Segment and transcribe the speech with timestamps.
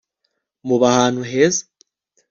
[0.67, 1.63] muba ahantu heza